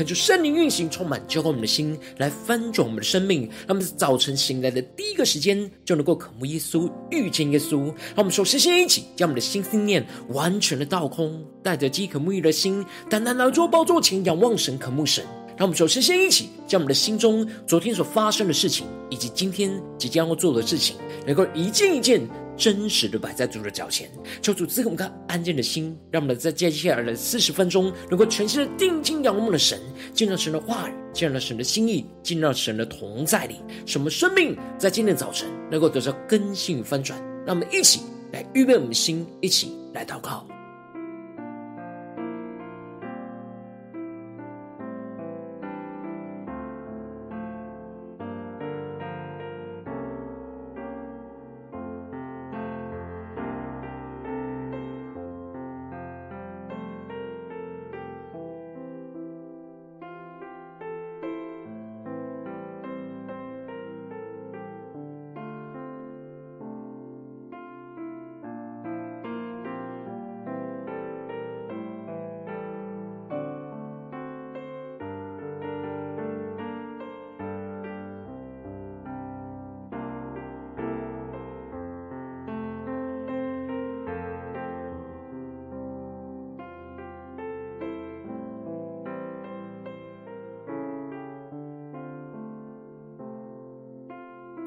[0.00, 3.42] 恳求圣灵运行，充满浇灌我们的心，来翻转我们的生命。
[3.66, 7.84] 让我们在早晨醒来的第一个时间，就能够渴慕耶稣、遇见耶稣。
[7.84, 15.22] 让我们首先先一起将我们的心思念完全的倒空，带着饥渴沐浴的心，单单来到宝座前，仰望神、渴慕神。
[15.58, 22.26] 让我们首先先一起将我们的心中昨天所发生的事情，以及今天即将要做的事情，能够一件一件
[22.60, 24.10] 真实的摆在主的脚前，
[24.42, 29.80] 求主赐给我们个安静的心，让我们在接下来的四十分钟，能够全心的定睛仰望我们的神，
[30.12, 37.18] 见到神的话语，见到神的心意，见到神的同在里，什么生命在今天早晨能够得到更新翻转。
[37.46, 40.46] 让我们一起来预备我们的心，一起来祷告。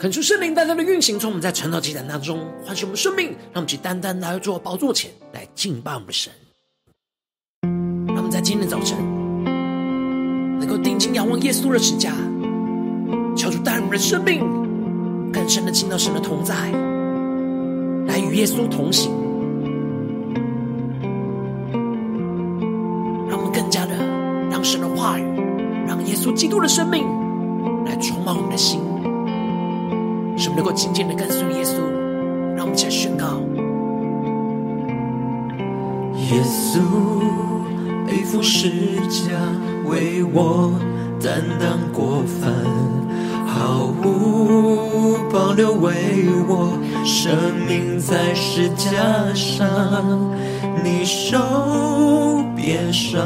[0.04, 6.30] 恳求圣灵单单的运行，从我们在晨祷祭坛当中唤醒我们生命，让我们去单单来到宝座前来敬拜我们的神。
[8.08, 8.98] 让我们在今天早晨
[10.60, 12.12] 能够定睛仰望耶稣的十架，
[13.34, 14.42] 求主带领我们的生命
[15.32, 16.54] 更深的进到神的同在，
[18.06, 19.10] 来与耶稣同行，
[23.30, 23.96] 让我们更加的
[24.52, 25.24] 让神的话语，
[25.88, 27.06] 让耶稣基督的生命
[30.74, 31.78] 紧紧的跟随耶稣，
[32.56, 33.40] 让我们一起来宣告：
[36.18, 36.80] 耶稣
[38.08, 38.70] 背负十
[39.08, 39.38] 架，
[39.86, 40.74] 为我
[41.22, 42.52] 担当过犯，
[43.46, 45.94] 毫无保留为
[46.48, 48.98] 我生命在十架
[49.36, 49.70] 上。
[50.84, 51.38] 你受
[52.56, 53.22] 鞭伤，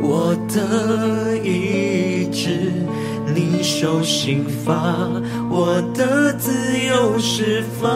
[0.00, 2.72] 我的医治。
[3.34, 5.06] 你受刑罚，
[5.50, 7.88] 我的自由释放。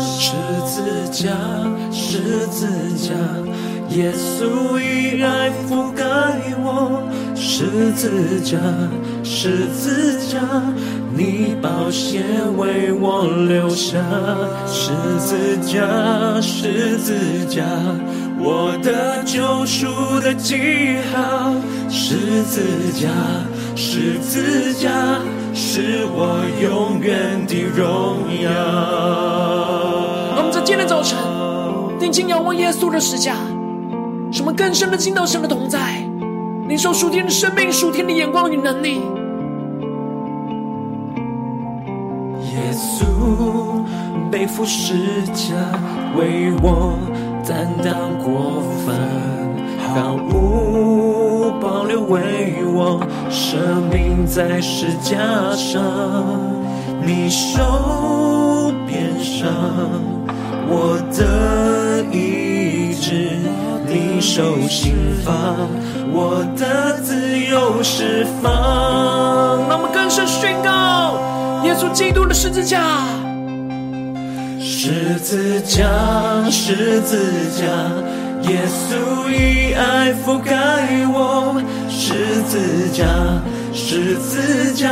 [0.00, 0.32] 十
[0.66, 1.30] 字架，
[1.90, 3.14] 十字架，
[3.96, 6.04] 耶稣以爱覆盖
[6.62, 7.02] 我。
[7.34, 8.58] 十字架，
[9.24, 10.38] 十字架，
[11.16, 12.22] 你宝血
[12.56, 13.98] 为我流下。
[14.66, 17.64] 十字架，十字架。
[18.40, 19.86] 我的救赎
[20.20, 21.52] 的记号，
[21.88, 23.08] 十字架，
[23.74, 24.90] 十字架，
[25.52, 28.50] 是我永远的荣耀。
[30.36, 31.18] 让我们在今天早晨，
[31.98, 33.34] 定睛仰望耶稣的十架，
[34.30, 36.00] 使我们更深的进到神的同在，
[36.68, 39.00] 领受属天的生命、属天的眼光与能力。
[42.52, 43.04] 耶稣
[44.30, 44.94] 背负十
[45.26, 45.54] 架
[46.16, 46.96] 为我。
[47.48, 48.94] 担当过分，
[49.94, 53.00] 毫无保留为我
[53.30, 53.56] 舍
[53.90, 55.16] 命在十架
[55.56, 55.82] 上。
[57.00, 59.50] 你受鞭伤，
[60.68, 63.40] 我的医治；
[63.86, 64.94] 你受刑
[65.24, 65.32] 罚，
[66.12, 68.52] 我的自由释放。
[69.70, 71.18] 让我们更深宣告：
[71.64, 72.78] 耶稣基督的十字架。
[74.80, 75.88] 十字架，
[76.48, 77.18] 十字
[77.50, 77.66] 架，
[78.48, 80.54] 耶稣以爱覆盖
[81.12, 81.60] 我。
[81.90, 83.04] 十字架，
[83.72, 84.88] 十字架，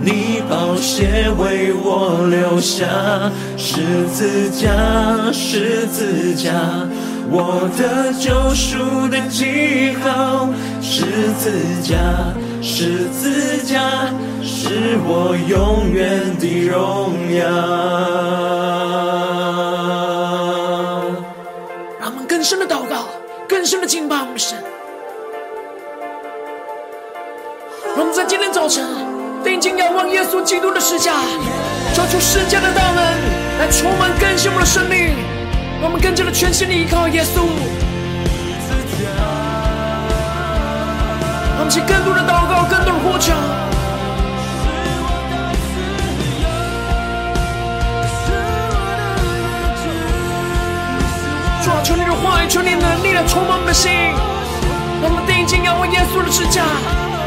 [0.00, 3.30] 你宝血为我留下。
[3.56, 6.50] 十字架，十字架，
[7.30, 10.48] 我的救赎的记号。
[10.82, 11.04] 十
[11.38, 11.52] 字
[11.84, 11.94] 架，
[12.66, 13.78] 十字架，
[14.42, 17.44] 是我永远的荣耀。
[22.00, 23.04] 让我们更深的祷告，
[23.46, 24.56] 更深的敬拜我们神。
[28.14, 28.86] 在今天早晨
[29.42, 31.12] 定睛仰望耶稣基督的十架，
[31.94, 33.02] 抓住十架的大门
[33.58, 35.16] 来充满更新我们的生命，
[35.82, 37.42] 让我们更加的全心的依靠耶稣。
[41.64, 43.32] 们起更多的祷告，更多的呼求。
[51.82, 53.90] 求你的话语，求你的能力来充满我们的心。
[55.02, 56.62] 我们定睛仰望耶稣的十架，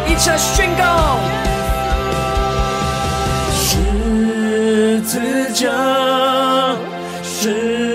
[0.07, 1.19] 一起来宣告：
[3.53, 5.69] 十字架，
[7.23, 7.86] 十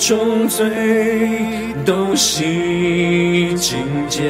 [0.00, 0.64] 重罪
[1.84, 4.22] 都洗净洁，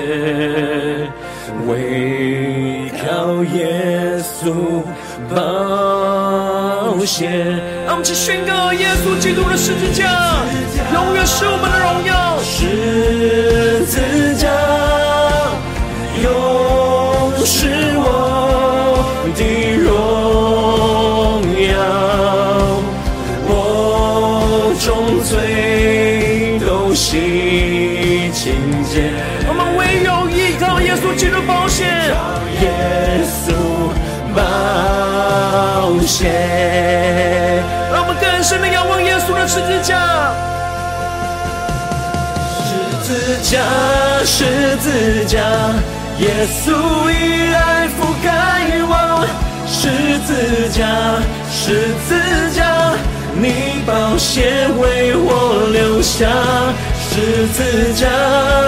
[1.68, 4.82] 唯靠耶稣
[5.32, 7.30] 宝血。
[7.86, 10.42] 让我们去宣告耶稣基督的十字架，
[10.92, 12.36] 永远是我们的荣耀。
[43.50, 43.64] 十字架，
[44.24, 45.40] 十字架，
[46.20, 46.70] 耶稣
[47.10, 48.28] 以爱覆盖
[48.86, 49.26] 我。
[49.66, 49.88] 十
[50.20, 50.86] 字架，
[51.50, 52.14] 十字
[52.54, 52.94] 架，
[53.34, 56.28] 你宝血为我留下。
[56.94, 58.06] 十字架，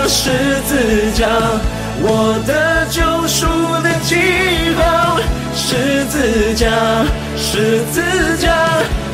[0.08, 1.28] 十字架，
[2.00, 3.46] 我的救赎
[3.84, 4.16] 的记
[4.76, 5.20] 号。
[5.54, 6.66] 十字架，
[7.36, 8.02] 十字
[8.36, 8.50] 架，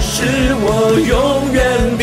[0.00, 0.24] 是
[0.60, 1.60] 我永远
[1.98, 2.02] 的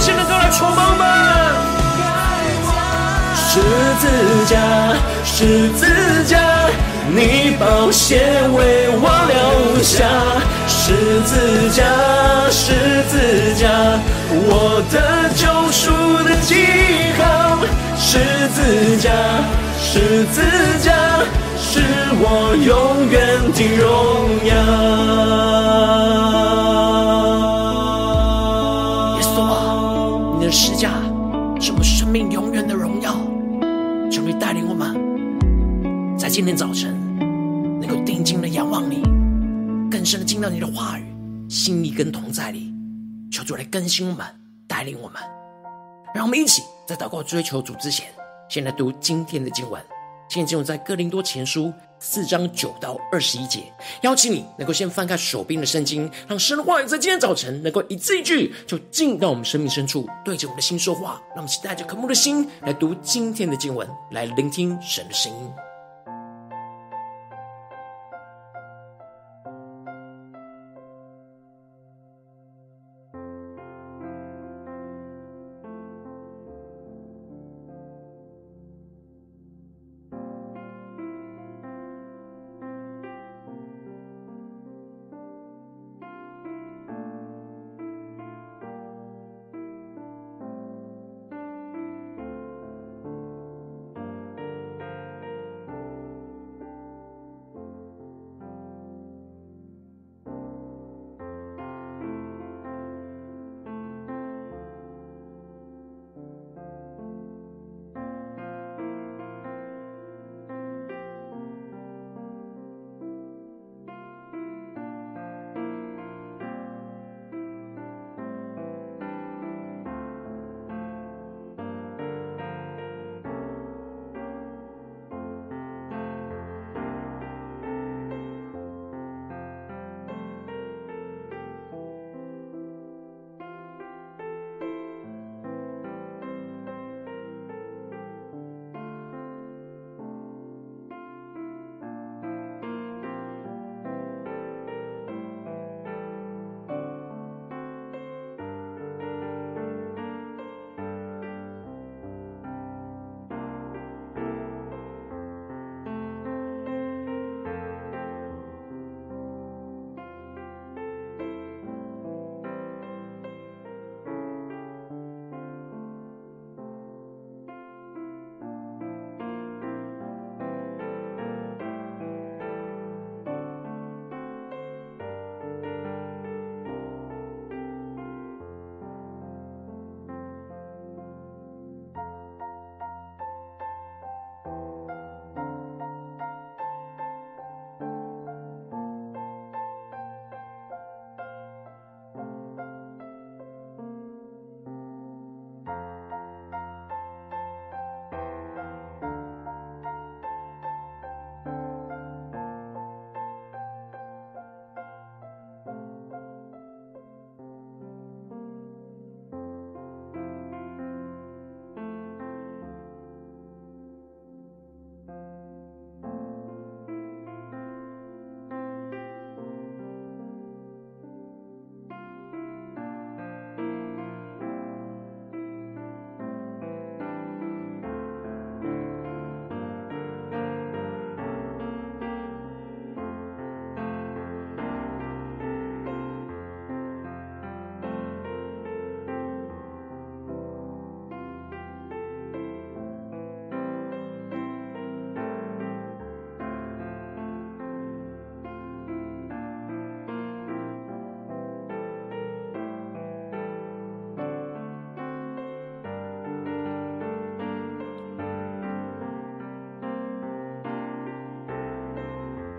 [0.00, 1.02] 性的高来充满我。
[3.36, 3.60] 十
[4.00, 4.04] 字
[4.46, 4.56] 架，
[5.24, 5.86] 十字
[6.24, 6.38] 架，
[7.08, 8.18] 你宝血
[8.52, 10.04] 为我留下。
[10.66, 11.84] 十字架，
[12.50, 13.68] 十字架，
[14.30, 14.96] 我的
[15.36, 15.82] 救赎
[16.24, 16.52] 的记
[17.18, 17.22] 号。
[17.96, 18.18] 十
[18.48, 19.10] 字架，
[19.80, 20.42] 十字
[20.82, 20.92] 架，
[21.56, 21.80] 是
[22.18, 23.14] 我永远
[23.52, 23.82] 的荣
[24.44, 24.52] 耀。
[36.34, 36.92] 今天早晨
[37.80, 39.00] 能够定睛的仰望你，
[39.88, 41.04] 更深的进到你的话语、
[41.48, 42.74] 心意跟同在里。
[43.30, 44.26] 求主来更新我们，
[44.66, 45.22] 带领我们。
[46.12, 48.08] 让我们一起在祷告追求主之前，
[48.48, 49.80] 先来读今天的经文。
[50.28, 53.72] 今天经文在哥林多前书四章九到二十一节。
[54.02, 61.22] 邀请你能够先翻开手边的圣经，让神的话语在今天早晨能够一字一句就进到我们生命深处，对着我们的心说话。
[61.28, 65.48] 让我们期待着渴慕的心来读今天的经文，来聆听神的声音。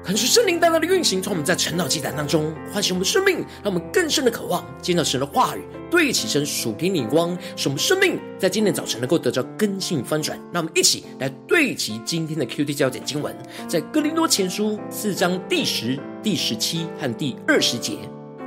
[0.05, 10.39] 可是圣灵大大的运行，从我们在晨祷祭坛当中唤醒我们生命，让我们更深的渴望见到神的话语，对齐神属天的光，使我们生命在今天早晨能够得到更新翻转。
[10.53, 13.35] 让我们一起来对齐今天的 QT 焦点经文，
[13.67, 17.97] 在哥林多前书四章第十、第十七和第二十节。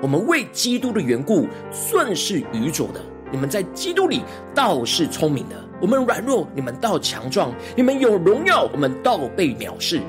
[0.00, 3.00] 我们为基督的缘故，算是愚拙的；
[3.32, 4.22] 你们在基督里
[4.54, 5.56] 倒是聪明的。
[5.80, 10.00] 我们软弱，你们倒强壮；你们有荣耀，我们倒被藐视。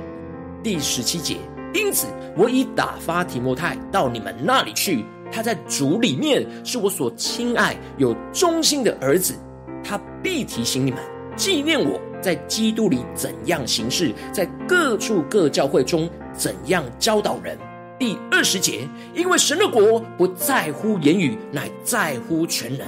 [0.64, 1.38] 第十七节，
[1.74, 5.06] 因此我已打发提摩太到你们那里去。
[5.32, 9.36] 他在主里面是我所亲爱、有忠心的儿子，
[9.84, 11.00] 他必提醒你们，
[11.36, 17.58] 纪念我在基督里怎样行事，在各处各教会中怎样教导人。
[18.00, 22.88] 第二十节，因为神的国不在乎言语，乃在乎全人。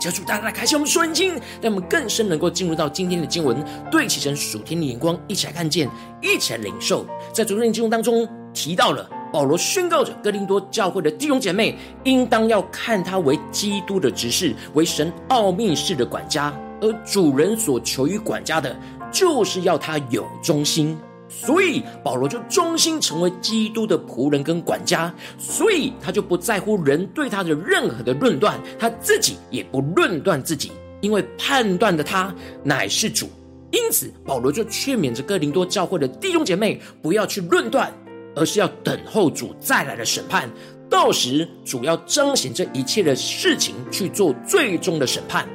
[0.00, 5.86] 求主大大开启我们属灵经，让我们更深能够进入到今天的经文，对齐成属天的眼光，一起来看见，
[6.22, 7.04] 一起来领受。
[7.34, 18.74] 在昨天的经文当中提到了保罗宣告着哥林多教会的弟兄姐妹，应当要看他为基督的执事，为神奥秘事的管家，而主人所求于管家的，
[19.12, 20.98] 就是要他有忠心。
[21.30, 32.34] 所以保罗就忠心成为基督的仆人跟管家，所以他就不在乎人对他的任何的论断，他自己也不论断自己，因为判断的他
[32.64, 33.30] 乃是主。
[33.70, 37.92] 因此保罗就劝勉着哥林多教会的弟兄姐妹不要去论断，
[38.34, 40.50] 而是要等候主再来的审判，
[40.90, 45.48] 到时主要彰显这一切的事情去做最终的审判。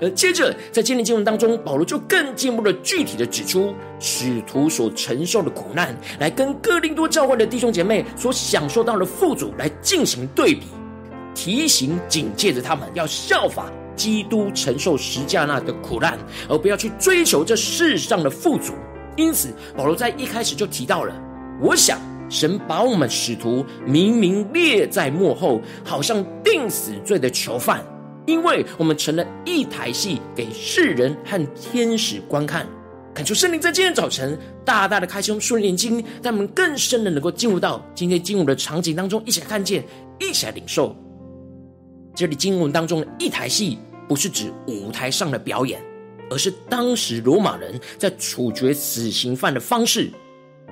[0.00, 10.62] 而接着，在今天经文当中，保罗就更进一步的具体的指出使徒所承受的苦难，来跟哥林多教会的弟兄姐妹所享受到的富足来进行对比，
[11.34, 18.72] 提醒警戒着他们要效法基督承受十架那的苦难，而不要去追求这世上的富足。
[19.16, 21.14] 因此，保罗在一开始就提到了：
[21.60, 27.80] 我想神把我们使徒明明列在幕后，好像定死罪的囚犯。
[28.26, 32.66] 因为我们成了一台戏，给世人和天使观看。
[33.14, 39.84] 恳求圣灵在今天早晨大大的开胸顺眼睛，让我们更深的能够进入到今天经文的场景当中，一起来看见，
[40.18, 40.96] 一起来领受。
[42.14, 43.78] 这里经文当中的一台戏，
[44.08, 45.80] 不是指舞台上的表演，
[46.30, 50.10] 而是当时罗马人在处决死刑犯的方式。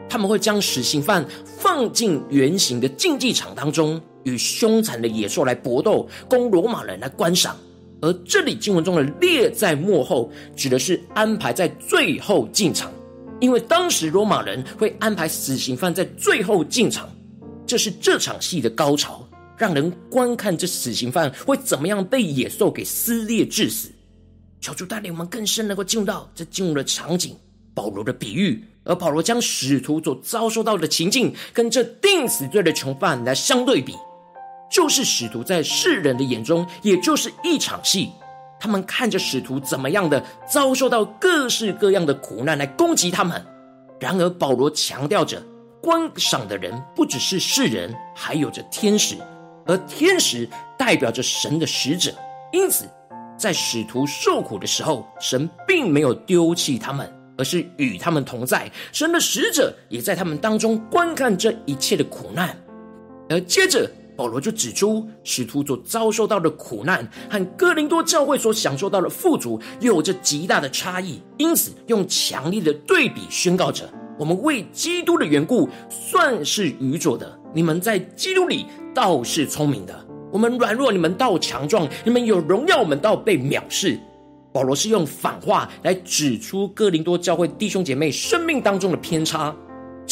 [0.09, 4.01] 他们会将死刑犯放进圆形的竞技场当中。
[4.25, 7.57] 与凶残的野兽来搏斗，供罗马人来观赏。
[8.01, 12.93] 而这里经文中的列在末后，指的是安排在最后进场，
[13.41, 17.09] 因为当时罗马人会安排死刑犯在最后进场，
[17.65, 19.25] 这是这场戏的高潮，
[19.57, 23.89] 让人观看这死刑犯会怎么样被野兽给撕裂致死。
[24.61, 27.37] 求主带领我们更深能够进入到这进入的场景，
[27.73, 28.65] 保罗的比喻。
[28.85, 33.95] 而保罗将使徒所遭受到的情境，跟这定死罪的囚犯来相对比。
[34.73, 38.11] 就是使徒在世人的眼中，也就是一场戏。
[38.59, 43.45] 他们看着使徒怎么样的遭受到各式各样的苦难来攻击他们。
[44.01, 45.43] 然而保罗强调着，
[45.83, 49.17] 观赏的人不只是世人，还有着天使，
[49.67, 50.49] 而天使
[50.79, 52.11] 代表着神的使者。
[52.51, 52.89] 因此，
[53.37, 58.71] 在使徒受苦的时候，神并没有丢弃他们，而是与他们同在。
[58.91, 62.57] 神的使者也在他们当中观看这一切的苦难。
[63.29, 63.87] 而接着。
[64.23, 79.93] 保罗就指出，使徒所遭受到的苦难和哥林多教会所享受到的富足有着极大的差异，因此用强烈的对比宣告着：我们为基督的缘故算是愚拙的，你们在基督里倒是聪明的；
[80.31, 83.99] 我们软弱，你们倒强壮；你们有荣耀，我们倒被藐视。
[84.53, 89.53] 保罗是用反话来指出哥林多教会弟兄姐妹生命当中的偏差。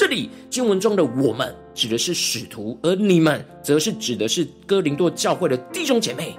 [0.00, 6.34] 这里经文中的“我们”指的是使徒，而“你们”则是指的是哥林多教会的弟兄姐妹。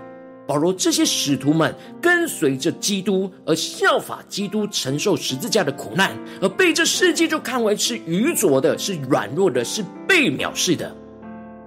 [0.48, 10.92] 保罗这些使徒们跟随着基督，而效法基督承受十字架的苦难，而被这世界就看为是愚拙的、是软弱的、是被藐视的。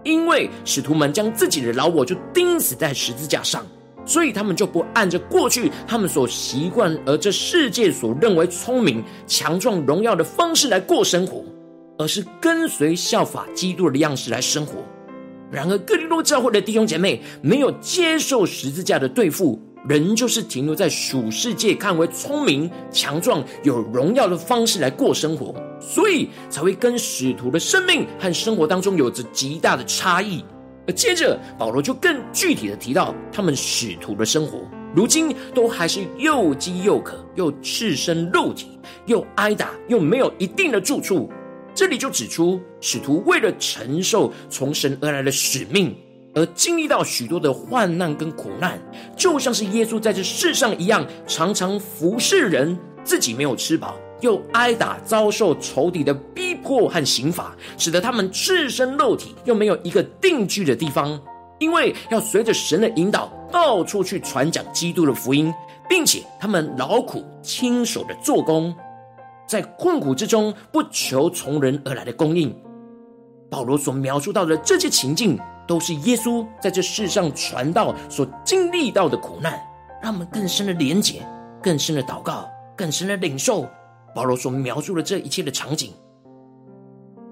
[0.03, 3.65] 因为使徒们将自己的老我就钉死在十字架上，
[4.05, 11.45] 所以他们就不按着过去他们所习惯而这世界所认为聪明、强壮、荣耀的方式来过生活。
[11.99, 14.75] 而是跟随效法基督的样式来生活。
[15.51, 30.45] 然而，哥林多教会的弟兄姐妹没有接受十字架的对付，仍旧是停留在属世界看为聪明、强壮、有荣耀的方式来过生活，所以才会跟使徒的生命和生活当中有着极大的差异。
[30.89, 34.63] 而接着，保罗就更具体的提到，他们使徒的生活，
[34.95, 41.31] 如今都还是又饥又渴，又赤身露体，又挨打，又没有一定的住处。
[41.75, 45.95] 这里就指出，使徒为了承受从神而来的使命，
[46.33, 48.81] 而经历到许多的患难跟苦难，
[49.17, 61.21] 就像是耶稣在这世上一样，常常服侍人，自己没有吃饱，又挨打遭受仇敌的逼迫和刑罚，使得他们赤身露体，又没有一个定居的地方，
[61.59, 65.53] 因为要随着神的引导，到处去传讲基督的福音，
[65.89, 68.73] 并且他们劳苦亲手的做工。
[69.47, 72.55] 在困苦之中，不求从人而来的供应。
[73.51, 79.61] 保罗所描述到的这些情境，都是耶稣在这世上传道所经历到的苦难，
[80.03, 81.23] 让我们更深的连结、
[81.63, 83.69] 更深的祷告、更深的领受
[84.15, 85.93] 保罗所描述的这一切的场景。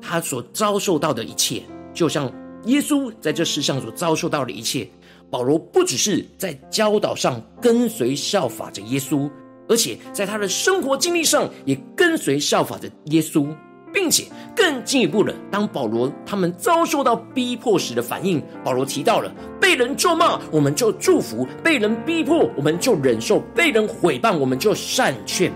[0.01, 1.63] 他所遭受到的一切，
[1.95, 2.31] 就像
[2.65, 4.89] 耶稣在这世上所遭受到的一切。
[5.31, 9.31] 保罗不只是在教导上跟随效法着耶稣。
[9.69, 13.47] 而且在他的生活经历上，也跟随效法着耶稣，
[13.93, 14.25] 并且
[14.57, 25.53] 更进一步的，当保罗他们遭受到逼迫时的反应，保罗提到了被人咒骂，我们就祝福；被人逼迫，我们就忍受；被人毁谤，我们就善劝。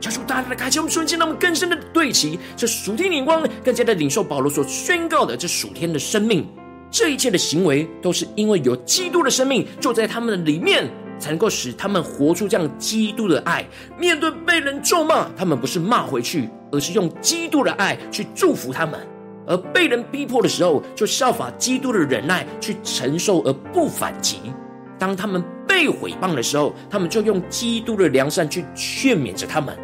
[0.00, 6.46] 求主大大的开启我们瞬间，让我们更深的对齐这属天的眼光，更加的领受保罗所宣告的这属天的生命。
[6.90, 10.88] 这一切的行为，都是因为有基督的生命就在他们的里面。
[11.18, 13.64] 才能够使他们活出这样基督的爱。
[13.98, 18.98] 面对被人咒骂，他们不是骂回去，而是用基督的爱去祝福他们；
[19.46, 24.38] 而被人逼迫的时候，就效法基督的忍耐去承受而不反击。
[24.98, 29.76] 当他们被毁谤的时候，他们就用基督的良善去劝勉着他们。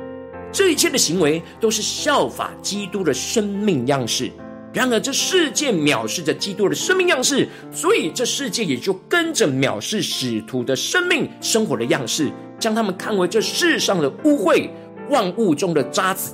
[0.52, 4.30] 这一切的行为都是效法基督的生命样式。
[4.72, 14.70] 然而，这世界藐视着基督的生命样式，所以这世界也就跟着藐视使徒的生命生活的样式，将他们看为这世上的污秽，
[15.08, 16.32] 万物中的渣滓。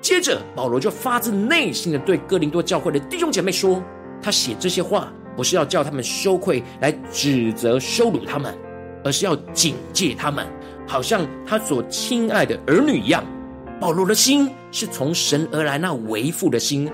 [0.00, 3.80] 接着，保罗就发自内心的对哥林多教会的弟兄姐妹说
[4.20, 8.52] ：“他写这些话，不是要叫他们羞愧，来指责羞辱他们，
[9.04, 10.44] 而是要警戒他们，
[10.88, 13.24] 好像他所亲爱的儿女一样。”
[13.80, 16.90] 保罗的心是从神而来，那为父的心。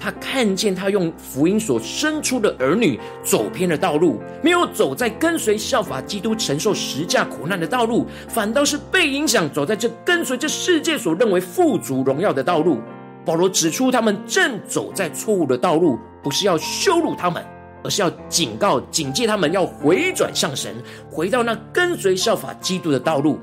[0.00, 12.78] 他看见他用福音所生出的儿女走偏了道路，没有走在跟随效法基督承受十架苦难的道路，反倒是被影响走在这跟随这世界所认为富足荣耀的道路。
[13.26, 17.44] 保罗指出他们正走在错误的道路，不是要羞辱他们，
[17.84, 20.74] 而是要警告、警戒他们要回转向神，
[21.10, 23.38] 回到那跟随效法基督的道路。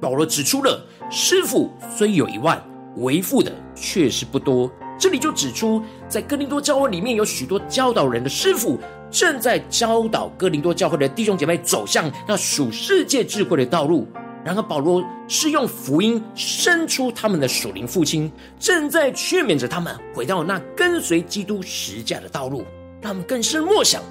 [0.00, 2.60] 保罗指出了师傅虽有一万，
[2.96, 4.68] 为父的却是不多。
[4.98, 8.78] 这里就指出，在哥林多教会里面有许多教导人的师傅，
[9.10, 14.06] 正在教导哥林多教会的弟兄姐妹走向那属世界智慧的道路。
[14.44, 18.30] 然而，保罗是用福音生出他们的属灵父亲，
[18.60, 22.58] 正在劝勉着他们回到那跟随基督十架的道路，
[23.00, 24.02] 让他们更深默想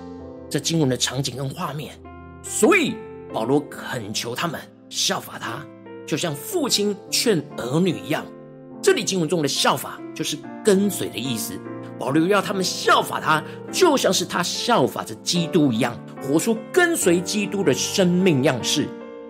[0.50, 1.94] 这经文的场景跟画面。
[2.42, 2.96] 所以，
[3.32, 5.64] 保罗恳求他们效法他，
[6.08, 8.26] 就像父亲劝儿女一样。
[8.84, 11.54] 这里经文中的效法，就是跟随的意思。
[11.98, 13.42] 保罗要他们效法他，
[13.72, 18.86] 就像是他效法着基督一样，活出跟随基督的生命样式。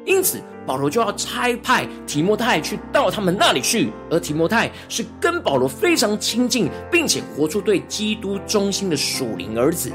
[0.06, 9.92] 因此，保罗就要差派提摩太去到他们那里去，而提摩太是跟保罗非常亲近，并且活出对基督忠心的属灵儿子。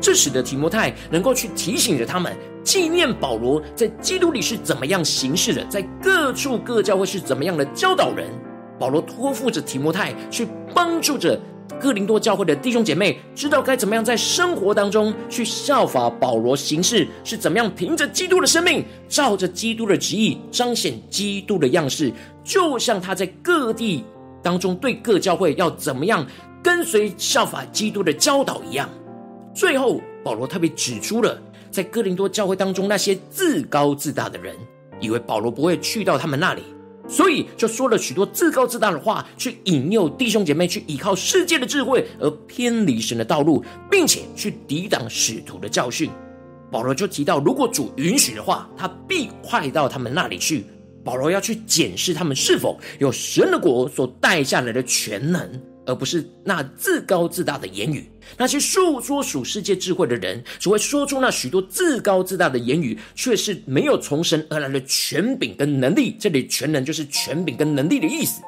[0.00, 8.30] 这使得提摩太能够去提醒着他们，纪念保罗在基督里是怎么样行事的，在各处各教会是怎么样的教导人。
[8.78, 11.38] 保罗托付着提摩太去帮助着
[11.80, 22.12] 哥林多教会的弟兄姐妹，知道该怎么样在生活当中去效法保罗行事，是怎么样凭着基督的生命，照着基督的旨意彰显基督的样式，
[22.44, 24.04] 就像他在各地
[24.42, 26.24] 当中对各教会要怎么样
[26.62, 28.88] 跟随效法基督的教导一样。
[29.54, 31.36] 最后，保罗特别指出了
[31.70, 34.54] 在哥林多教会当中那些自高自大的人，
[35.00, 36.62] 以为保罗不会去到他们那里。
[37.08, 46.10] 所以就说了许多自高自大的话，去引诱弟兄姐妹去依靠世界的智慧而偏离神的道路，并且去抵挡使徒的教训。
[46.70, 50.64] 保罗就提到，如果主允许的话，他必快到他们那里去。
[51.04, 55.50] 保罗要去检视他们是否有神的国所带下来的全能。
[55.86, 66.16] 而不是那自高自大的言语，那些诉说属世界智慧的人，只会说出那许多自高自大的言语，却是没有从神而来的权柄跟能力。
[66.20, 68.40] 这里权能就是权柄跟能力的意思。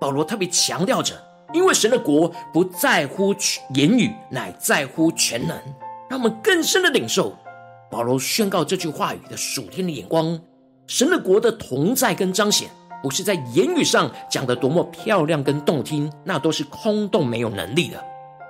[0.00, 1.14] 保罗特别强调着，
[1.52, 3.34] 因为神的国不在乎
[3.74, 5.56] 言语，乃在乎权能。
[6.08, 7.36] 让我们更深的领受
[7.90, 10.40] 保罗宣告这句话语的属天的眼光。
[10.86, 12.68] 神的国的同在跟彰显，
[13.02, 18.02] 不是在言语上讲的多么漂亮跟动听，那都是空洞没有能力的。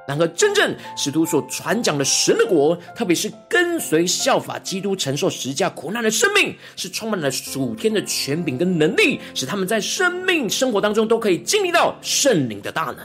[0.08, 12.98] 然而，真正使徒所传讲的神的国，特别是跟随效法基督承受十架苦难的生命，是充满了属天的权柄跟能力，使他们在生命生活当中都可以经历到圣灵的大能。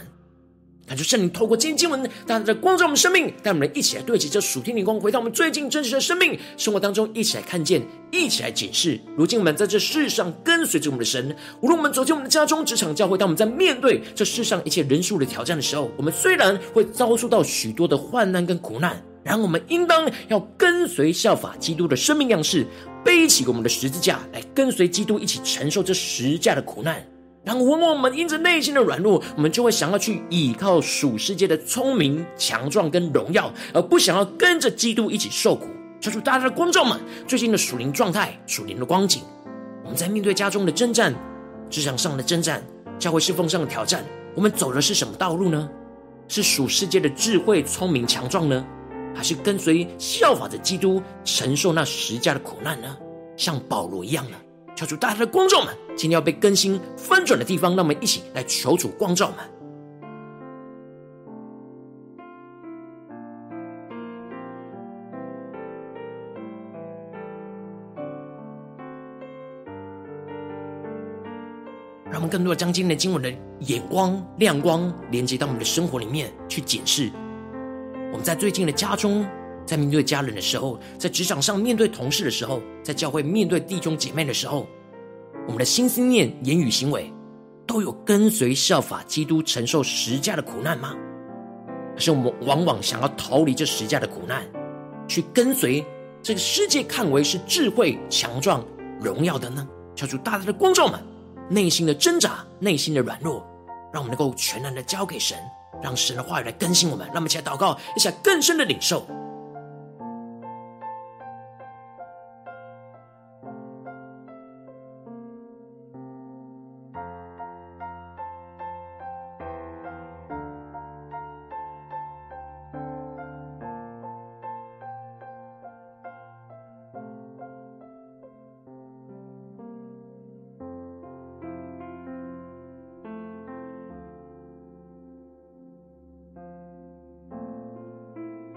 [0.88, 9.00] 感谢圣灵透过今天经文，大大的光照我们生命，带我们一起来对齐这属天灵光，回到我们最近真实的生命生活当中，一起来看见，一起来检视。
[9.18, 22.64] 如今我们在这世上跟随着我们的神，无论我们走进我们的家中、职场、教会，当我们在面对这世上一切人数的挑战的时候，我们虽然会遭受到许多的患难跟苦难，然而我们应当要跟随效法基督的生命样式，
[23.04, 27.04] 背起我们的十字架来跟随基督一起承受这十架的苦难。
[27.46, 35.68] 然后，往往我们因着内心的软弱，我们就会想要去依靠属世界的聪明、强壮跟荣耀，而不想要跟着基督一起受苦。
[36.02, 39.22] 求主大家的观众们，最近的属灵状态、属灵的光景，
[39.84, 41.14] 我们在面对家中的征战、
[41.70, 42.64] 职场上的征战、
[42.98, 44.04] 教会侍奉上的挑战，
[44.34, 45.70] 我们走的是什么道路呢？
[46.28, 48.66] 是属世界的智慧、聪明、强壮呢，
[49.14, 52.98] 还是跟随效法的基督承受那十架的苦难呢？
[53.38, 54.38] 像保罗一样呢？
[54.76, 59.38] 求主大家的光照们，今天要被更新翻转的地方，让我们一起来求主光照们。
[72.12, 77.10] 让我们更多的将今天的经文的眼光、亮光连接到我们的生活里面去检视。
[78.12, 79.26] 我们在最近的家中。
[79.66, 84.68] 在面对家人的时候，在职场上面对同事的时候，在教会面对弟兄姐妹的时候，
[85.48, 87.12] 我们的心思念、言语行为，
[87.66, 90.96] 都有跟随效法基督承受十架的苦难吗？
[91.96, 94.46] 可是我们往往想要逃离这十架的苦难，
[95.08, 95.84] 去跟随
[96.22, 98.64] 这个世界看为是智慧、强壮、
[99.00, 99.68] 荣耀的呢？
[99.96, 101.00] 求主大大的光照们
[101.50, 103.46] 内心的挣扎、内心的软弱，
[103.94, 105.38] 让我们能够全然的交给神，
[105.82, 107.08] 让神的话语来更新我们。
[107.08, 109.08] 让我们一起来祷告，一起更深的领受。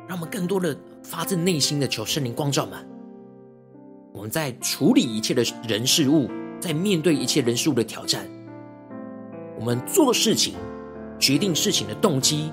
[0.08, 2.78] 让我们更多的发自内心的求圣灵光照们。
[4.14, 8.26] 我们在处理一切的人事物，在面对一切人事物的挑战，
[9.60, 10.54] 我们做事情、
[11.18, 12.50] 决定事情的动机，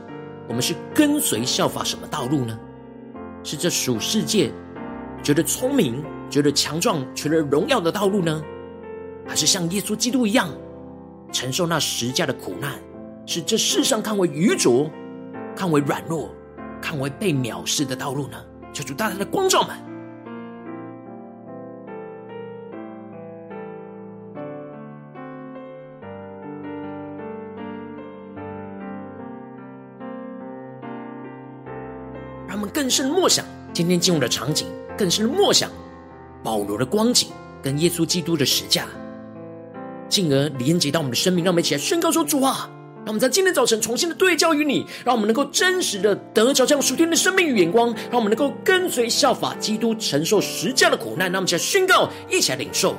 [0.49, 2.59] 我们是跟随效法什么道路呢？
[3.41, 4.51] 是这属世界
[5.23, 8.43] 觉得聪明、觉得强壮、觉得荣耀的道路呢？
[9.25, 10.49] 还是像耶稣基督一样，
[11.31, 12.77] 承受那十架的苦难，
[13.25, 14.91] 是这世上看为愚拙、
[15.55, 16.34] 看为软弱？
[16.85, 18.37] 看为被藐视的道路呢？
[18.71, 19.75] 求主大大的光照们，
[32.47, 33.43] 让我们更深默想
[33.73, 35.71] 今天进入的场景，更深默想
[36.43, 37.31] 保罗的光景
[37.63, 38.85] 跟耶稣基督的十架，
[40.07, 41.43] 进而连接到我们的生命。
[41.43, 42.69] 让我们一起来宣告说：“主啊！”
[43.05, 51.31] 让我们在今天早晨重新的对焦于你，让我们能够真实的得着这样属天的生命与眼光，让我们能够跟随效法基督承受十架的苦难。
[51.31, 52.95] 让我们一起宣告，一起来领受。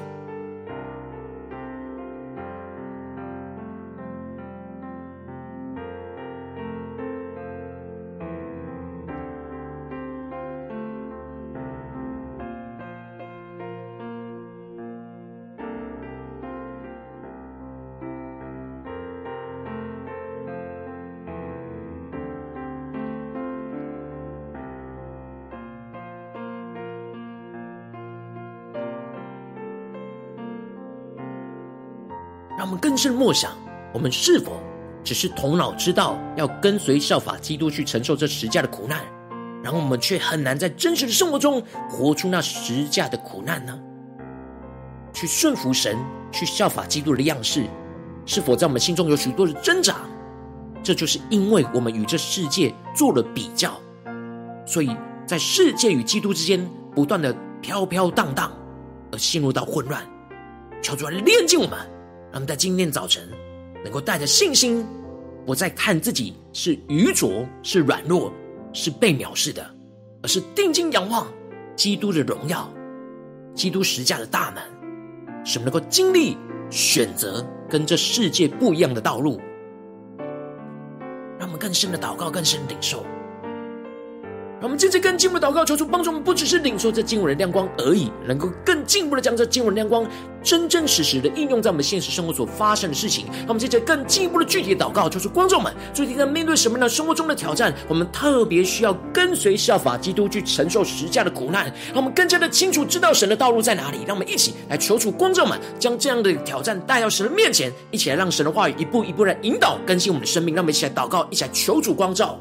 [32.67, 33.53] 我们更深默想，
[33.95, 34.61] 我们是否
[35.05, 38.99] 只是头脑知道要跟随效法基督去承受这十架的苦难，
[39.63, 43.79] 然后我们却很难在真实的生活中活出那十架的苦难呢？
[45.13, 45.97] 去顺服神，
[46.33, 47.67] 去效法基督的样式，
[48.27, 49.99] 是否在我们心中有许多的挣扎？
[50.83, 53.81] 这就是因为我们与这世界做了比较，
[54.67, 54.91] 所以
[55.25, 58.51] 在世界与基督之间不断的飘飘荡荡，
[59.13, 60.03] 而陷入到混乱。
[60.83, 61.79] 求主来炼净我们。
[62.31, 63.29] 让我们在今天早晨
[63.83, 64.87] 能够带着信心，
[65.45, 68.33] 不再看自己是愚拙、是软弱、
[68.73, 69.65] 是被藐视的，
[70.23, 71.27] 而是定睛仰望
[71.75, 72.71] 基督的荣耀、
[73.55, 74.63] 基督十架的大门，
[75.45, 76.37] 使我们能够经历
[76.69, 79.41] 选择跟这世界不一样的道路。
[81.39, 83.05] 让我们更深的祷告，更深的领受。
[84.67, 90.05] 我们接着更进一步祷告，求主帮助我们，不只是领受这经文的亮光而已，能够更进一步的将这经文亮光
[90.43, 93.27] 真真实实的应用在我们现实生活所发生的事情。
[93.27, 101.67] 让我们接着更进一步的具体的祷告，求主观众们，最近在面对什么样的生活中的挑战，我们特别需要跟随效法基督去承受十架的苦难。
[101.93, 103.99] 让我们更加的清楚知道神的道路在哪里。
[104.05, 110.57] 让我们一起来求主观众们，将这样的挑战带到神的面前，一起来让神的话语一步一步来引导更新我们的生命。
[110.57, 112.37] 让我们一起来祷告，一起来求主光照。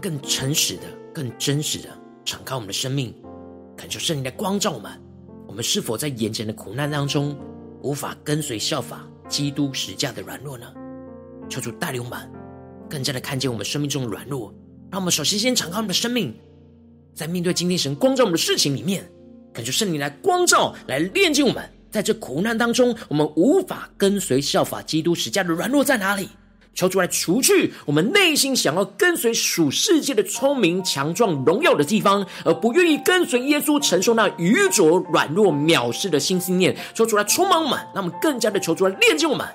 [0.00, 0.82] 更诚实的、
[1.12, 1.88] 更真实的
[2.24, 3.14] 敞开我们的生命，
[3.76, 4.90] 恳求圣灵来光照我们。
[5.46, 7.36] 我们是否在眼前的苦难当中，
[7.82, 10.66] 无法跟随效法基督十架的软弱呢？
[11.48, 12.18] 求主带领我们，
[12.88, 14.54] 更加的看见我们生命中的软弱。
[14.90, 16.34] 让我们首先先敞开我们的生命，
[17.14, 19.10] 在面对今天神光照我们的事情里面，
[19.52, 21.68] 恳求圣灵来光照、来炼净我们。
[21.90, 26.28] 在这苦难当中，我们无法跟随效法基督十架的软弱在哪里？
[26.80, 36.74] 求主来除去我们内心想要跟随属世界的聪明、强壮、荣耀的地方，而不愿意跟随耶稣承受那愚拙、软弱、藐视的新信念。
[36.94, 39.46] 求主来充满我们，让我们更加的求主来炼净我们。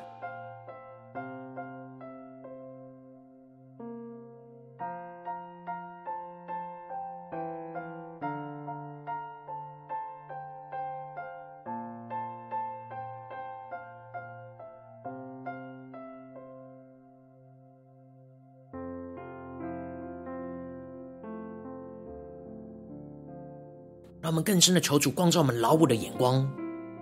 [24.25, 26.51] 让我们更深的求主光照我们老我的眼光，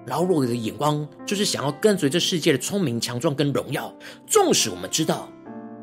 [0.08, 3.94] 老我的眼光就是想要跟随这世界的聪明、强壮跟荣耀。
[4.28, 5.32] 纵使我们知道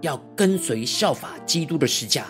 [0.03, 2.26] 要跟随效法基督的十架，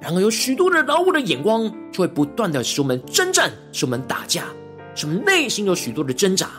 [0.00, 4.46] 然而有许多的老我的眼光，就会不断的使我们征战，使我们打架，
[4.94, 6.52] 使我们内心有许多的挣扎，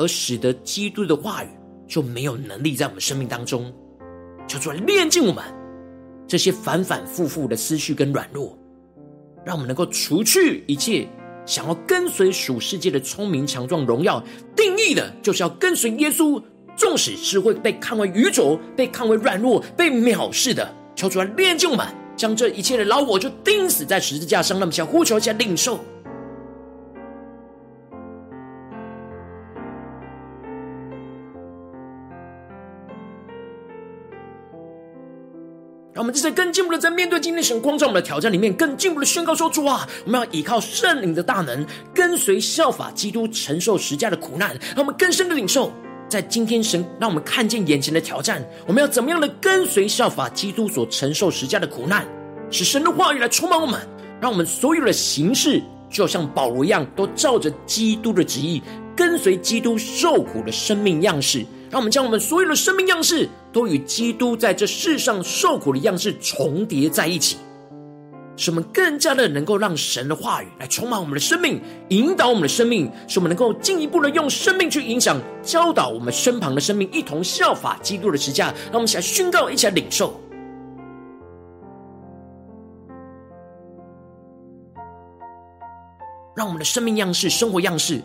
[0.00, 1.48] 而使得基督的话语
[1.86, 3.72] 就没有能力在我们生命当中，
[4.48, 5.44] 求主来炼净我们
[6.26, 8.58] 这些反反复复的思绪跟软弱，
[9.44, 11.06] 让我们能够除去一切。
[11.46, 14.22] 想要跟随属世界的聪明、强壮、荣耀，
[14.54, 16.42] 定义的就是要跟随耶稣，
[16.76, 24.58] 纵使是会被看为愚拙、被看为软弱、被藐视的，求主来练就嘛，将这一切的老我就钉死在十字架上。
[24.58, 25.78] 那么，想呼求，一下领受。
[36.06, 44.56] 我们这在更进一步的在面对今天神光照我们的挑战里面，更进一步的宣告说：主啊，我们要依靠圣灵的大能，跟随效法基督承受十架的苦难。
[44.76, 45.72] 让我们更深的领受，
[46.08, 52.06] 在今天神让我们看见眼前的挑战，我们要怎么样的跟随效法基督所承受十架的苦难，
[52.52, 53.80] 使神的话语来充满我们，
[54.20, 58.62] 让我们所有的形式就像保罗一样，都照着基督的旨意，
[58.96, 61.44] 跟随基督受苦的生命样式。
[61.68, 67.36] 让我们将我们所有的生命样式，都与基督在这世上受苦的样式重叠在一起，
[68.36, 78.54] 使我们更加的能够让神的话语来充满我们的生命，引导我们的生命，使我们能够进一步的用生命去影响、教导我们身旁的生命，一同效法基督的十架。
[78.70, 80.18] 让我们一起来宣告，一起来领受，
[86.36, 88.00] 让我们的生命样式、生活样式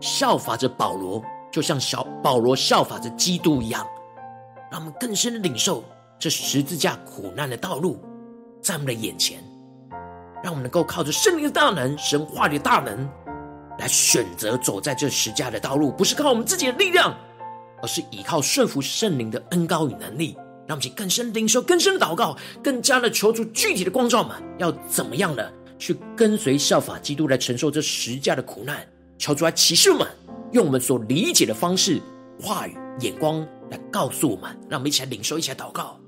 [0.00, 1.22] 效法着保罗。
[1.52, 3.84] 就像小保罗效法着基督一样，
[4.70, 5.82] 让我们更深的领受
[6.16, 8.00] 这十字架苦难的道路
[8.62, 9.42] 在我们的眼前，
[10.44, 13.04] 让我们能够靠着圣灵的大能、神话的大能，
[13.80, 17.12] 来选择走在这十架的道路，不是靠我们自己的力量，
[17.82, 20.36] 而是依靠顺服圣灵的恩膏与能力。
[20.68, 28.86] 让我们去更深领受、更深的祷告，更加的求助具体的光照们，要怎么样的去跟随效法基督来承受这十架的苦难？
[29.20, 30.08] 求主来启示我们。
[30.52, 32.00] 用我们所理解的方式、
[32.40, 35.99] 话语、眼光来告诉我们，让我们一起来领受，一起来祷告。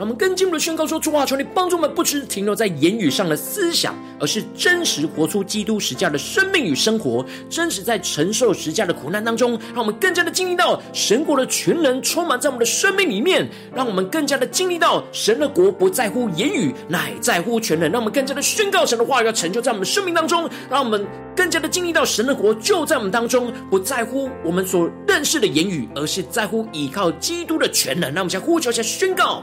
[0.00, 17.92] 让我们更进一步的宣告说：主啊，求你帮助我们，不只是停留在言语上的思想，而是真实活出基督十架的生命与生活，真实在承受十架的苦难当中，让我们更加的经历到神国的全能充满在我们的生命里面，让我们更加的经历到神的国不在乎言语，乃在乎全能。
[17.92, 28.10] 让我们更加的宣告神的话语要成就在我们生命当中，让我们更加的经历到神的国就在我们当中，不在乎我们所认识的言语，而是在乎依靠基督的全能。
[28.14, 29.42] 让我们先呼求一下宣告。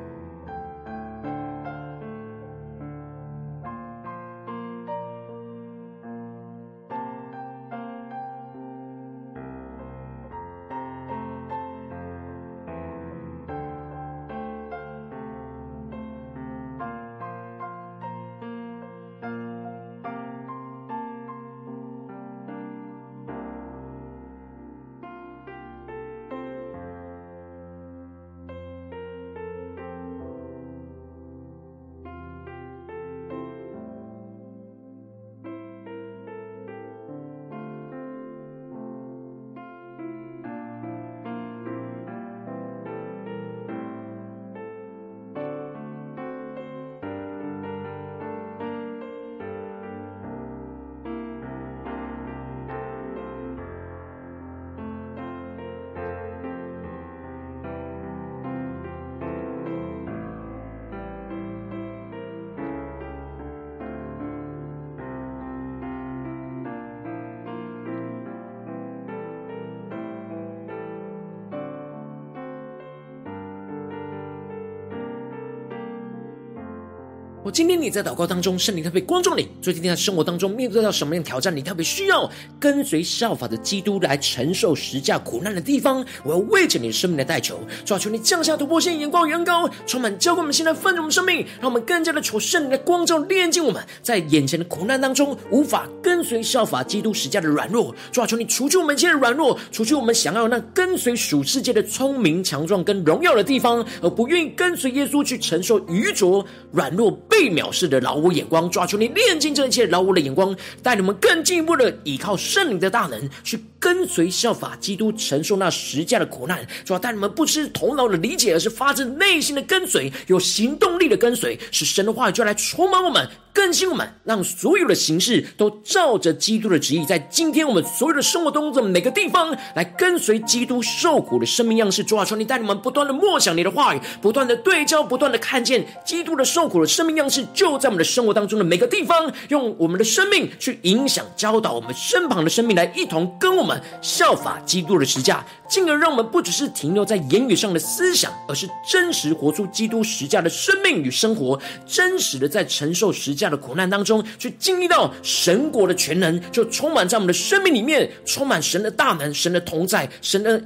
[77.51, 81.55] 今天你在祷告当中，圣灵特别光照你，最近在生活当中面对到什么样的挑战？
[81.55, 82.27] 你特别需要
[82.59, 107.11] 跟随效法的基督来承受十架苦难的地方，我要为着你生命来代求，主啊，求你降下突破性眼光，远高，充满浇灌我们现在丰盛的生命，让我们更加的求圣灵的光照炼净我们，在眼前的苦难当中无法跟随效法基督十架的软弱，主啊，求你除去我们一切的软弱，除去我们想要那跟随属世界的聪明强壮跟荣耀的地方，而不愿意跟随耶稣去承受愚拙软弱。
[107.29, 116.65] 被藐视的老我眼光，抓住你炼净这一切老我的眼光，带你们更进一步的依靠圣灵的大能，去跟随效法基督，承受那十架的苦难。
[116.85, 123.27] 主要带你们不是头脑的理解，而是发自内心的跟随，有行动力的跟随，使神的话语就来充满我们。
[123.53, 132.03] 更新我们，让所有的形式都照着基督的旨意，在今天我们所有的生活当中的每个地方，来跟随基督受苦的生命样式。
[132.03, 151.57] 主啊，求你带你们不断的默想你的话语，不断的对焦，不断的看见基督的受苦的生命样式，就在我们的生活当中的每个地方，用我们的生命去影响、教导我们身旁的生命，来一同跟我们效法基督的十架，进而让我们不只是停留在言语上的思想，而是真实活出基督实架的生命与生活，
[151.87, 153.51] 真实的在承受实架。
[153.51, 160.61] 的苦难当中，去经历到神国的全能，就充满在我们的生命里面，充满神的大能、神的同在、神的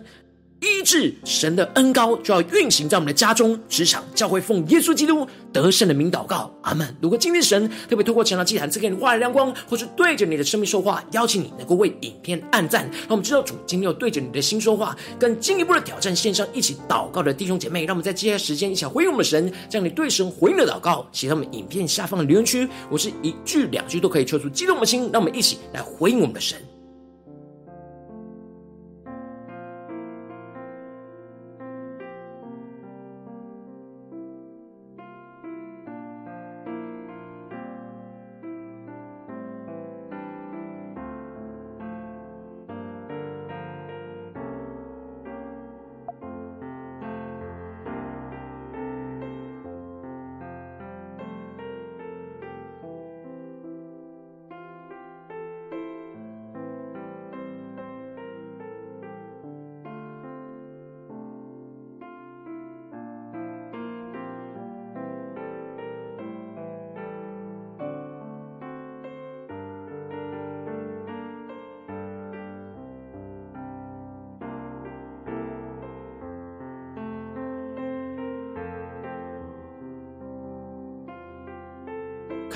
[0.65, 6.95] 医治、神的恩膏，就要运行在我们的家中、职场、教会，奉耶稣基督得胜的名祷告，阿门。
[6.99, 26.57] 如果今天神特别透过晨祷祭坛赐给你话语亮光，或是对着你的生命说话，邀请你能够为影片按赞，让我们知道主今天有对着你的心说话，更进一步的挑战线上一起祷告的弟兄姐妹，让我们在接下来时间一起回应我们的神，将你对神回应的祷告写在我们影片下方的留言区，我是一句两句都可以抽出激动的心，让我们一起来回应我们的神。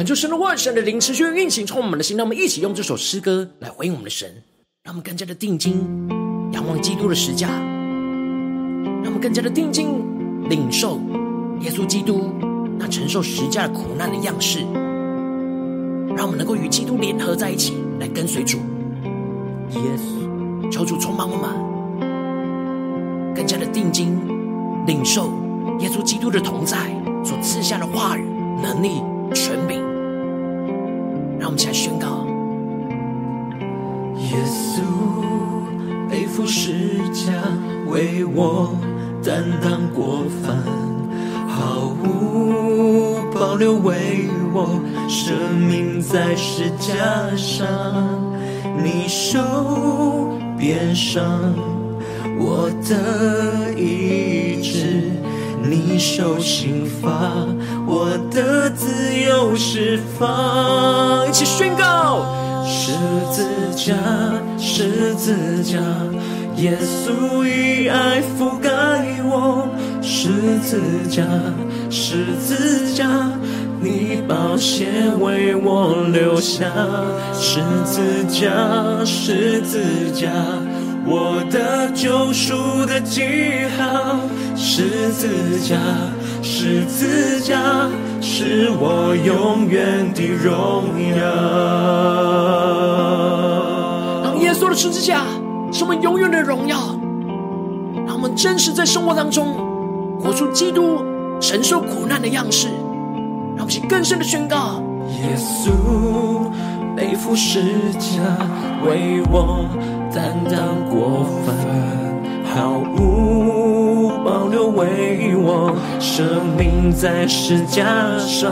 [0.09, 2.17] 求神的万，神的灵持续运行，充满我们的心。
[2.17, 4.27] 让我们一起用这首诗歌来回应我们的神，
[4.83, 6.09] 让我们更加的定睛
[6.51, 10.01] 仰望基督的十架，让我们更加的定睛
[10.49, 10.99] 领受
[11.61, 12.31] 耶稣基督
[12.79, 14.61] 那承受十架苦难的样式，
[16.17, 18.57] 让我们能够与基督联合在一起，来跟随主。
[18.57, 21.51] 耶稣，求主充满我们，
[23.35, 24.19] 更加的定睛
[24.87, 25.31] 领受
[25.81, 26.77] 耶稣基督的同在
[27.23, 28.25] 所赐下的话语、
[28.59, 29.03] 能力、
[29.35, 29.98] 权柄。
[31.49, 32.27] 让我们一起来宣告：
[34.19, 34.83] 耶稣
[36.07, 37.33] 背负十架，
[37.87, 38.75] 为我
[39.23, 40.55] 担当过犯，
[41.47, 47.67] 毫无保留为我舍命在十架上。
[48.83, 49.39] 你受
[50.57, 51.55] 鞭伤，
[52.37, 55.01] 我的医治；
[55.63, 57.33] 你受刑罚，
[57.91, 58.85] 我的自
[59.15, 61.27] 由释放。
[61.27, 62.23] 一起宣告：
[62.63, 62.91] 十
[63.31, 63.95] 字架，
[64.59, 65.79] 十字架，
[66.57, 68.69] 耶稣以爱覆盖
[69.25, 69.67] 我。
[70.03, 70.29] 十
[70.59, 70.79] 字
[71.09, 71.23] 架，
[71.89, 73.07] 十字架。
[73.81, 74.85] 你宝血
[75.19, 76.65] 为我留下，
[77.33, 78.51] 十字架，
[79.03, 80.29] 十字架，
[81.07, 82.53] 我的救赎
[82.85, 83.23] 的记
[83.77, 84.19] 号，
[84.55, 85.77] 十字架，
[86.41, 87.89] 十字架，
[88.21, 90.83] 是我永远的荣
[91.17, 91.25] 耀。
[94.23, 95.23] 让耶稣的十字架
[95.71, 96.77] 是我们永远的荣耀，
[98.05, 99.55] 让我们真实在生活当中
[100.19, 101.03] 活出基督
[101.39, 102.67] 承受苦难的样式。
[103.55, 104.81] 让我们更深的宣告：
[105.21, 105.71] 耶稣
[106.95, 108.21] 背负十字架，
[108.85, 109.65] 为我
[110.13, 110.59] 担当
[110.89, 111.55] 过犯，
[112.45, 117.83] 毫无保留为我生命在十架
[118.19, 118.51] 上。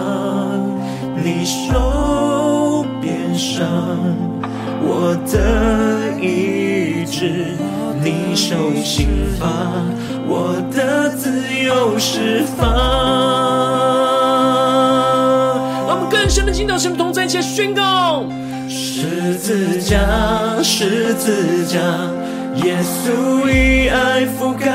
[1.24, 3.68] 你受鞭伤，
[4.82, 7.56] 我的医治；
[8.04, 9.08] 你受刑
[9.40, 9.48] 罚，
[10.28, 12.70] 我的自由释放。
[15.88, 18.24] 我们更深的敬拜，神同在一起宣告：
[18.70, 19.98] 十字架，
[20.62, 21.80] 十字架，
[22.64, 24.68] 耶稣以爱覆盖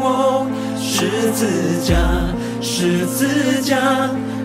[0.00, 0.46] 我。
[0.78, 1.46] 十字
[1.84, 1.96] 架，
[2.60, 3.76] 十字架，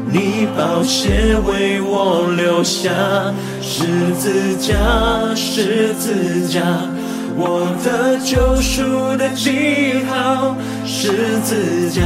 [0.07, 2.89] 你宝血为我留下。
[3.61, 3.86] 十
[4.17, 4.73] 字架，
[5.36, 6.61] 十字架，
[7.36, 10.55] 我的救赎的记号。
[10.86, 12.01] 十字架，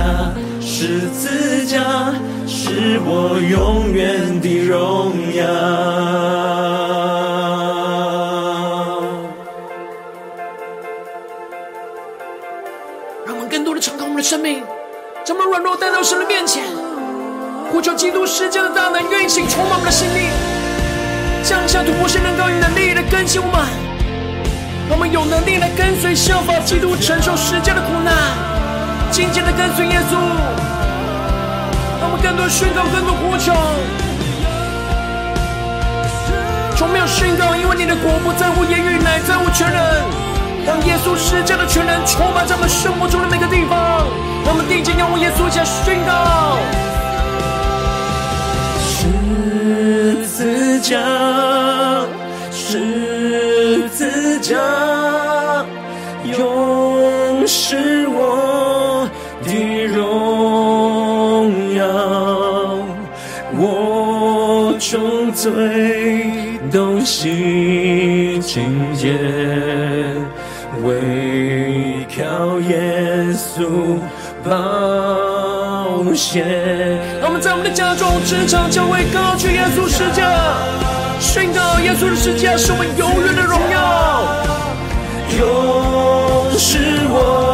[0.62, 2.14] 十字架。
[2.48, 7.19] 是我永远的荣耀。
[14.22, 14.64] 生命，
[15.24, 16.64] 将我们软弱带到神的面前，
[17.72, 20.30] 呼求基督世界的大能运行，充满我们的心灵，
[21.44, 23.66] 降下突破性能高与能力来更新我们，
[24.90, 28.14] 我们有能力来跟随效法基督承受世界的苦难，
[29.10, 30.16] 紧紧的跟随耶稣。
[32.02, 33.54] 让我们更多宣告，更多呼求，
[36.76, 40.29] 从没有宣告，因为你的国不在乎言语，乃在乎全人。
[40.66, 44.06] 让耶稣施加的全人充满在我们生活中的每个地方。
[44.46, 46.58] 我们定睛仰望耶稣，一起来宣告。
[48.82, 51.00] 十字架，
[52.52, 54.58] 十字架，
[56.24, 59.10] 永是我
[59.44, 60.20] 的荣。
[65.32, 66.30] 罪
[66.70, 69.14] 都洗净洁，
[70.84, 74.00] 唯靠耶稣
[74.44, 76.44] 宝血。
[77.20, 80.30] 让我们在我们的家中、职场、教会高举耶稣十架，
[81.20, 83.78] 宣告耶稣的十架是我们永远的荣耀，
[85.38, 86.78] 永是
[87.10, 87.49] 我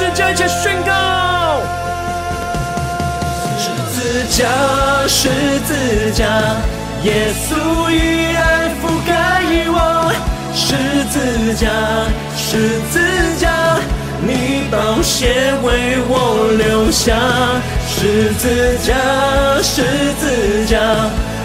[0.00, 0.92] 举耶稣十架，一起宣告。
[3.58, 3.98] 十字
[4.30, 4.48] 架，
[5.06, 5.28] 十
[5.60, 6.24] 字架，
[7.04, 8.40] 耶稣以爱
[8.80, 9.10] 覆盖
[9.68, 9.76] 我。
[10.54, 10.74] 十
[11.10, 11.68] 字架，
[12.34, 12.94] 十字
[13.38, 13.48] 架。
[14.22, 17.14] 你宝血为我留下，
[17.86, 18.94] 十字架，
[19.62, 19.82] 十
[20.18, 20.78] 字架，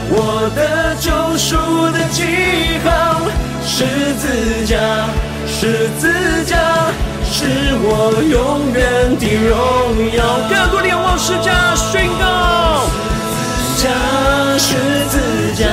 [0.09, 1.55] 我的救赎
[1.91, 2.23] 的记
[2.83, 3.21] 号，
[3.65, 3.85] 十
[4.15, 4.77] 字架，
[5.47, 6.11] 十字
[6.45, 6.57] 架，
[7.37, 7.43] 是
[7.83, 8.79] 我永远
[9.19, 9.51] 的荣
[10.15, 10.23] 耀。
[10.47, 12.87] 更多的仰望十字架宣告，
[13.75, 13.91] 十字架，
[14.57, 14.71] 十
[15.11, 15.13] 字
[15.59, 15.67] 架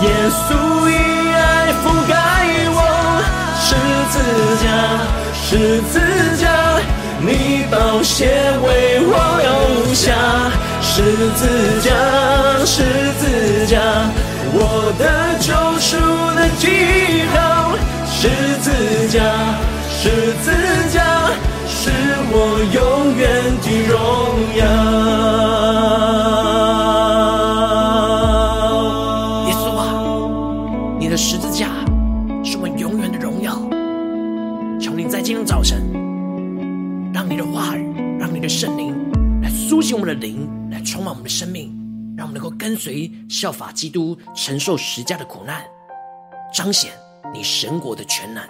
[0.00, 0.96] 耶稣以
[1.36, 2.16] 爱覆盖
[2.72, 2.80] 我，
[3.60, 3.68] 十
[4.08, 4.16] 字
[4.64, 4.66] 架，
[5.36, 6.00] 十字
[6.40, 6.48] 架，
[7.20, 8.16] 你宝血
[8.64, 8.66] 为
[9.04, 9.12] 我
[9.44, 10.06] 留下，
[10.80, 11.02] 十
[11.36, 11.44] 字
[11.84, 11.92] 架，
[12.64, 12.80] 十
[13.20, 13.22] 字
[13.66, 13.76] 架，
[14.54, 15.04] 我的
[15.38, 16.00] 救赎
[16.34, 17.76] 的记号，
[18.08, 18.30] 十
[18.62, 18.66] 字
[19.12, 19.20] 架，
[20.00, 20.52] 十字
[20.94, 21.28] 架，
[21.66, 21.90] 是
[22.30, 23.98] 我永远的荣
[24.54, 24.62] 耀。
[29.48, 29.80] 耶稣啊，
[31.00, 31.66] 你的十字架
[32.44, 33.54] 是我们永远的荣耀。
[34.78, 35.82] 求你在今天早晨，
[37.12, 38.94] 让你的话语，让你的圣灵
[39.42, 41.74] 来苏醒我们的灵，来充满我们的生命，
[42.16, 45.64] 让我们能够跟随效法基督，承受十架的苦难，
[46.54, 46.92] 彰显
[47.34, 48.44] 你神国的全能。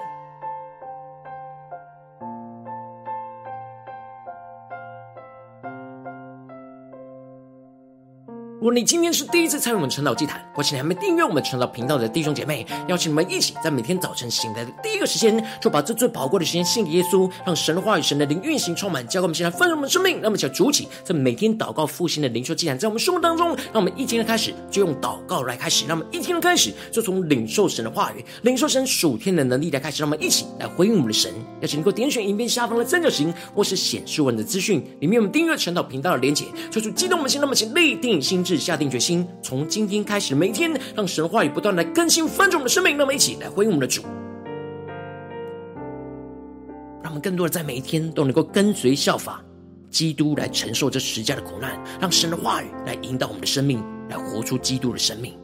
[8.61, 20.15] 如果你今天是第一次参与我们晨祷祭坛，或是你还没订阅我们晨祷频道的弟兄姐妹，邀请你们一起在每天早晨醒来的第一个时间，就把这最宝贵的时间献给耶稣，让神的话语、神的灵运行充满，交给我们现在丰盛我们的生命。
[20.15, 31.33] 让我们一起来主起在每天祷告复兴的灵修祭坛，在我们生活当中，让我们一天的开始就用祷告来开始，让我们一天的开始就从领受神的话语、领受神属天的能力来开始，让我们一起来回应我们的神。
[31.61, 38.45] 邀请你能够点选影片下方的三角形，或是显示文的资讯里面，我们订阅晨祷频道的连结，说出激动我们心，让我们立定心。
[38.49, 42.97] 是下定决心，从今天开始，每天让神的话语不断来更新翻转我们的生命。
[42.97, 44.01] 让我们一起来回应我们的主，
[47.03, 49.45] 让我们更多的在每一天都能够跟随效法
[49.91, 55.39] 基督，来承受这十架的苦难，让神的话语来引导我们的生命，来活出基督的生命。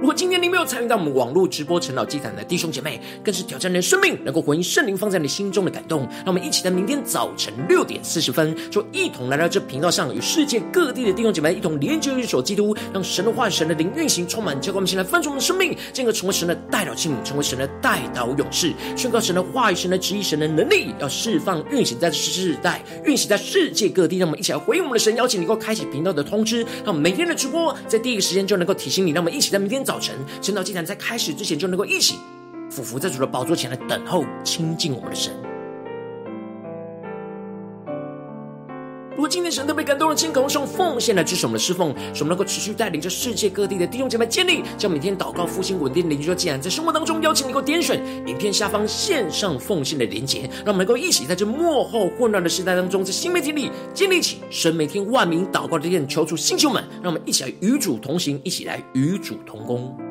[0.00, 6.02] 如果今天你没有参与到我们网络直播晨祷祭坛的弟兄姐妹，更是挑战你的生命，能够回应圣灵放在你心中的感动。
[6.18, 24.18] 让我们一起在明天早晨六点四十分，就一同来到这频道上，与世界各地的弟兄姐妹一同连接于主基督，让神的话、神的灵运行充满，教灌我们现在翻转我们的生命，进而成为神的代表器皿，成为神的代祷勇士，宣告神的话语、神的旨意、神的能力，要释放运行在这世代，运行在世界各地。
[24.18, 29.10] 让我们一起来回应我们的神，邀请你能够开启频道的通知，让我们每天的直播在第一个时间就能够提醒你。
[29.10, 32.18] 让我们一起在明天早晨晨岛竟然在开始之前，就能够一起
[32.70, 35.32] 俯伏在主的宝座前来等候亲近我们的神。
[39.18, 60.07] 如果今天神特别感动的亲，口用奉献来支持我们的侍奉，使我们能够持续带领着世界各地的弟兄姐妹建立，将每天祷告复兴稳定的灵修祭坛，在生活当中邀请你能够点选影片下方线上奉献的连结，让我们能够一起在这幕后混乱的时代当中，在新媒体里建立起神每天万名祷告的殿，求主星球们，让我们一起来与主同行，一起来与主同工。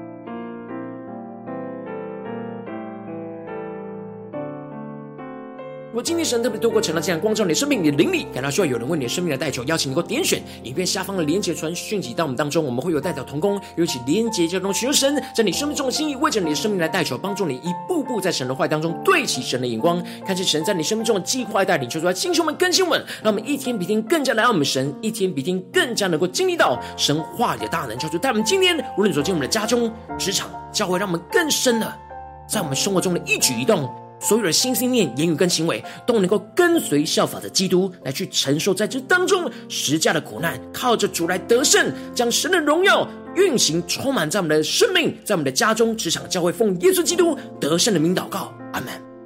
[5.98, 31.91] 果今天神特别透过成了这样光照你的生命，你的灵里感到需要有人为你的生命来代求，邀请你给我点选影片下方的连结传讯息到我们当中，我们会有代表同工，有一起连结交通，寻求神在你生命中的心意，为着你的生命来代求，帮助你一步步在神的话当中对齐神的眼光，看见神在你生命中的计划带领，求主来弟兄们更新我们，让我们一天比一天更加来爱我们神，一天比一天更加能够经历到神话语的大能，求主带我们今天无论走进我们的家中、职场、教会，让我们更深的
[32.48, 33.89] 在我们生活中的一举一动。
[34.20, 49.16] 所有的心、心念、言语跟行为，都能够跟随效法的基督来去承受在这当中十架的苦难，靠着主来得胜，将神的荣耀运行充满在我们的生命，在我们的家中、职场、教会，奉耶稣基督得胜的名祷告，阿门。